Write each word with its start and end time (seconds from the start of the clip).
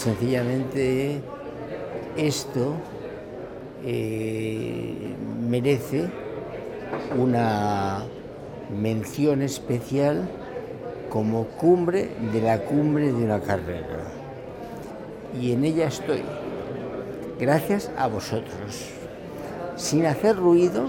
Sencillamente 0.00 1.20
esto 2.16 2.72
eh, 3.84 5.14
merece 5.46 6.08
una 7.18 8.04
mención 8.74 9.42
especial 9.42 10.26
como 11.10 11.48
cumbre 11.48 12.08
de 12.32 12.40
la 12.40 12.60
cumbre 12.60 13.12
de 13.12 13.24
una 13.24 13.40
carrera. 13.40 14.06
Y 15.38 15.52
en 15.52 15.66
ella 15.66 15.88
estoy, 15.88 16.22
gracias 17.38 17.90
a 17.98 18.06
vosotros, 18.06 18.88
sin 19.76 20.06
hacer 20.06 20.36
ruido, 20.36 20.88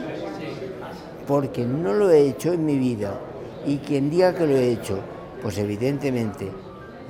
porque 1.28 1.66
no 1.66 1.92
lo 1.92 2.10
he 2.12 2.30
hecho 2.30 2.54
en 2.54 2.66
mi 2.66 2.78
vida. 2.78 3.20
Y 3.66 3.80
quien 3.80 4.10
diga 4.10 4.34
que 4.34 4.48
lo 4.48 4.56
he 4.56 4.72
hecho, 4.72 5.00
pues 5.42 5.58
evidentemente 5.58 6.50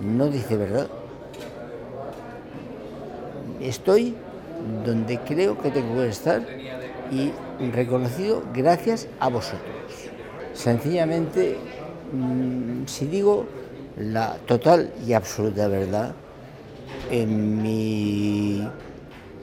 no 0.02 0.30
dice 0.30 0.58
verdad. 0.58 0.88
Estoy 3.62 4.16
donde 4.86 5.20
creo 5.20 5.58
que 5.62 5.70
tengo 5.70 5.96
que 6.02 6.10
estar 6.10 6.46
y 7.12 7.32
reconocido 7.72 8.44
gracias 8.54 9.08
a 9.20 9.30
vosotros. 9.30 9.62
Sencillamente, 10.54 11.58
mm, 12.12 12.88
si 12.88 13.06
digo 13.06 13.46
la 13.98 14.38
total 14.48 14.92
y 15.06 15.14
absoluta 15.14 15.68
verdad, 15.68 16.14
en 17.10 17.62
mi 17.62 18.68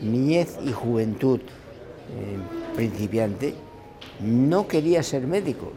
niñez 0.01 0.59
y 0.65 0.73
juventud 0.73 1.41
eh, 1.41 2.75
principiante, 2.75 3.55
no 4.21 4.67
quería 4.67 5.03
ser 5.03 5.27
médico. 5.27 5.73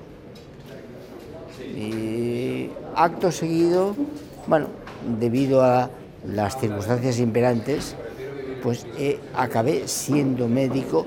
Y 1.76 2.70
acto 2.96 3.32
seguido, 3.32 3.96
bueno, 4.48 4.68
debido 5.20 5.64
a 5.64 5.90
las 6.26 6.60
circunstancias 6.60 7.20
imperantes, 7.20 7.96
pues 8.62 8.86
eh, 8.98 9.20
acabé 9.36 9.88
siendo 9.88 10.48
médico. 10.48 11.06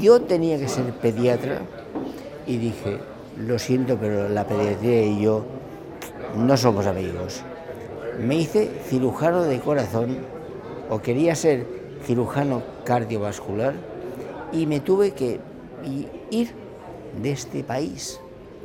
Yo 0.00 0.22
tenía 0.22 0.58
que 0.58 0.68
ser 0.68 0.92
pediatra 0.94 1.60
y 2.46 2.56
dije, 2.56 2.98
lo 3.38 3.58
siento, 3.58 3.96
pero 3.98 4.28
la 4.28 4.46
pediatría 4.46 5.04
y 5.04 5.22
yo 5.22 5.44
no 6.36 6.56
somos 6.56 6.86
amigos. 6.86 7.42
Me 8.18 8.36
hice 8.36 8.70
cirujano 8.86 9.42
de 9.42 9.60
corazón 9.60 10.18
o 10.90 11.00
quería 11.00 11.34
ser 11.34 11.66
cirujano 12.04 12.62
cardiovascular 12.84 13.74
y 14.52 14.66
me 14.66 14.80
tuve 14.80 15.12
que 15.12 15.40
ir 16.30 16.52
de 17.22 17.30
este 17.30 17.62
país 17.62 18.20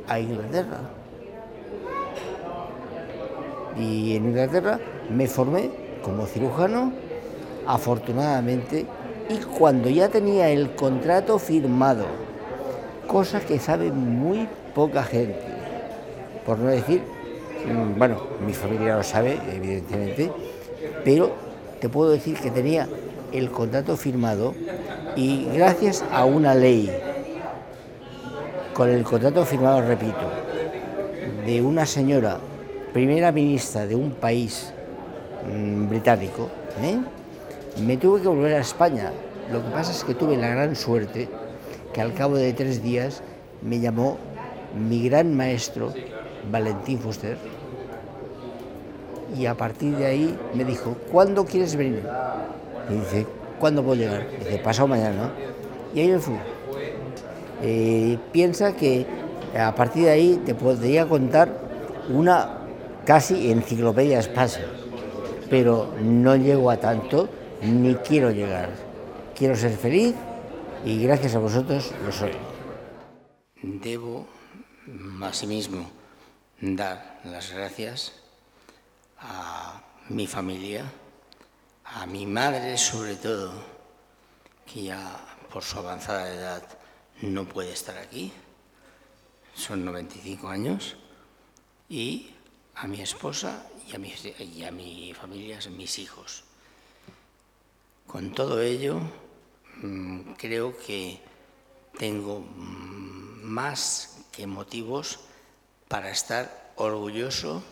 a 0.08 0.18
Inglaterra. 0.18 0.80
Y 3.78 4.16
en 4.16 4.26
Inglaterra 4.26 4.78
me 5.10 5.26
formé 5.26 5.70
como 6.02 6.26
cirujano 6.26 6.92
afortunadamente, 7.66 8.86
y 9.28 9.38
cuando 9.38 9.88
ya 9.88 10.08
tenía 10.08 10.50
el 10.50 10.74
contrato 10.74 11.38
firmado, 11.38 12.06
cosa 13.06 13.40
que 13.40 13.58
sabe 13.58 13.90
muy 13.90 14.48
poca 14.74 15.02
gente, 15.02 15.40
por 16.44 16.58
no 16.58 16.68
decir, 16.68 17.02
mm, 17.66 17.98
bueno, 17.98 18.20
mi 18.44 18.52
familia 18.52 18.96
lo 18.96 19.02
sabe, 19.02 19.38
evidentemente, 19.52 20.30
pero 21.04 21.32
te 21.80 21.88
puedo 21.88 22.10
decir 22.10 22.38
que 22.38 22.50
tenía 22.50 22.88
el 23.32 23.50
contrato 23.50 23.96
firmado 23.96 24.54
y 25.16 25.46
gracias 25.54 26.04
a 26.12 26.24
una 26.24 26.54
ley, 26.54 26.90
con 28.74 28.90
el 28.90 29.04
contrato 29.04 29.44
firmado, 29.44 29.80
repito, 29.82 30.30
de 31.46 31.62
una 31.62 31.86
señora 31.86 32.38
primera 32.92 33.32
ministra 33.32 33.86
de 33.86 33.94
un 33.94 34.12
país 34.12 34.72
mm, 35.50 35.88
británico, 35.88 36.48
¿eh? 36.82 36.98
Me 37.82 37.96
tuve 37.96 38.22
que 38.22 38.28
volver 38.28 38.54
a 38.54 38.60
España. 38.60 39.12
Lo 39.52 39.62
que 39.62 39.70
pasa 39.70 39.92
es 39.92 40.04
que 40.04 40.14
tuve 40.14 40.36
la 40.36 40.48
gran 40.48 40.76
suerte 40.76 41.28
que 41.92 42.00
al 42.00 42.14
cabo 42.14 42.36
de 42.36 42.52
tres 42.52 42.82
días 42.82 43.22
me 43.62 43.80
llamó 43.80 44.16
mi 44.76 45.08
gran 45.08 45.36
maestro, 45.36 45.92
Valentín 46.50 46.98
Fuster, 46.98 47.36
y 49.38 49.46
a 49.46 49.54
partir 49.54 49.96
de 49.96 50.06
ahí 50.06 50.38
me 50.54 50.64
dijo, 50.64 50.96
¿cuándo 51.10 51.44
quieres 51.44 51.76
venir? 51.76 52.02
Y 52.90 52.94
dice, 52.94 53.26
¿cuándo 53.58 53.82
puedo 53.82 53.96
llegar? 53.96 54.26
dice, 54.38 54.58
pasado 54.58 54.88
mañana. 54.88 55.30
Y 55.94 56.00
ahí 56.00 56.08
me 56.08 56.18
fui. 56.18 56.36
Eh, 57.62 58.18
piensa 58.32 58.74
que 58.76 59.06
a 59.58 59.74
partir 59.74 60.04
de 60.04 60.10
ahí 60.10 60.42
te 60.44 60.54
podría 60.54 61.06
contar 61.06 61.48
una 62.08 62.58
casi 63.04 63.50
enciclopedia 63.50 64.18
espacial, 64.18 64.66
pero 65.50 65.88
no 66.02 66.36
llego 66.36 66.70
a 66.70 66.76
tanto 66.76 67.28
ni 67.64 67.94
quiero 67.96 68.30
llegar. 68.30 68.70
Quiero 69.34 69.56
ser 69.56 69.76
feliz 69.76 70.14
y 70.84 71.02
gracias 71.02 71.34
a 71.34 71.38
vosotros 71.38 71.92
lo 72.04 72.12
soy. 72.12 72.32
Debo 73.62 74.26
asimismo 75.22 75.90
dar 76.60 77.20
las 77.24 77.50
gracias 77.52 78.12
a 79.18 79.82
mi 80.10 80.26
familia, 80.26 80.84
a 81.84 82.06
mi 82.06 82.26
madre 82.26 82.76
sobre 82.76 83.16
todo, 83.16 83.52
que 84.66 84.84
ya 84.84 85.18
por 85.50 85.62
su 85.62 85.78
avanzada 85.78 86.28
edad 86.28 86.62
no 87.22 87.46
puede 87.46 87.72
estar 87.72 87.96
aquí, 87.96 88.32
son 89.54 89.84
95 89.84 90.48
años, 90.48 90.96
y 91.88 92.30
a 92.74 92.86
mi 92.86 93.00
esposa 93.00 93.66
y 93.88 93.94
a 93.94 93.98
mi, 93.98 94.12
y 94.38 94.64
a 94.64 94.70
mi 94.70 95.14
familia, 95.14 95.58
mis 95.70 95.98
hijos. 95.98 96.44
Con 98.06 98.32
todo 98.32 98.60
ello, 98.60 99.00
mm, 99.82 100.34
creo 100.34 100.76
que 100.76 101.20
tengo 101.98 102.40
mm, 102.40 103.42
más 103.42 104.18
que 104.32 104.46
motivos 104.46 105.20
para 105.88 106.10
estar 106.10 106.72
orgulloso 106.76 107.62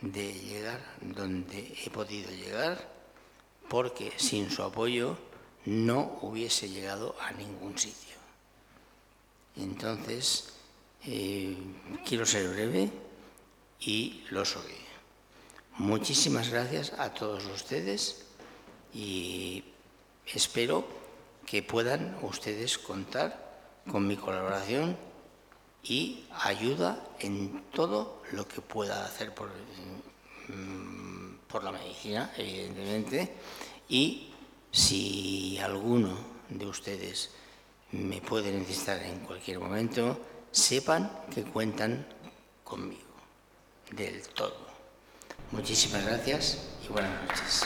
de 0.00 0.32
llegar 0.32 0.80
donde 1.00 1.74
he 1.84 1.90
podido 1.90 2.30
llegar, 2.30 2.88
porque 3.68 4.12
sin 4.16 4.50
su 4.50 4.62
apoyo 4.62 5.16
no 5.64 6.18
hubiese 6.22 6.68
llegado 6.68 7.16
a 7.20 7.32
ningún 7.32 7.78
sitio. 7.78 8.16
Entonces, 9.56 10.52
eh, 11.04 11.56
quiero 12.06 12.26
ser 12.26 12.48
breve 12.48 12.90
y 13.80 14.24
lo 14.30 14.44
soy. 14.44 14.74
Muchísimas 15.78 16.50
gracias 16.50 16.92
a 16.98 17.12
todos 17.12 17.44
ustedes 17.46 18.25
y 18.92 19.64
espero 20.26 20.86
que 21.46 21.62
puedan 21.62 22.16
ustedes 22.22 22.78
contar 22.78 23.46
con 23.90 24.06
mi 24.06 24.16
colaboración 24.16 24.96
y 25.82 26.24
ayuda 26.42 27.04
en 27.20 27.62
todo 27.72 28.22
lo 28.32 28.46
que 28.48 28.60
pueda 28.60 29.04
hacer 29.04 29.32
por, 29.32 29.50
mm, 30.48 31.36
por 31.46 31.62
la 31.62 31.70
medicina, 31.70 32.32
evidentemente, 32.36 33.32
y 33.88 34.30
si 34.72 35.58
alguno 35.58 36.18
de 36.48 36.66
ustedes 36.66 37.30
me 37.92 38.20
puede 38.20 38.50
necesitar 38.52 39.00
en 39.02 39.20
cualquier 39.20 39.60
momento, 39.60 40.20
sepan 40.50 41.10
que 41.32 41.44
cuentan 41.44 42.06
conmigo, 42.64 43.00
del 43.92 44.20
todo. 44.28 44.66
Muchísimas 45.52 46.04
gracias 46.04 46.58
y 46.84 46.92
buenas 46.92 47.22
noches. 47.22 47.62